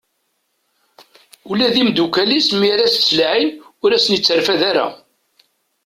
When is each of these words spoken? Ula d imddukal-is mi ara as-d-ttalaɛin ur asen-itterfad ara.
Ula 1.49 1.67
d 1.73 1.75
imddukal-is 1.81 2.47
mi 2.59 2.67
ara 2.73 2.83
as-d-ttalaɛin 2.87 3.49
ur 3.83 3.91
asen-itterfad 3.93 4.61
ara. 4.69 4.87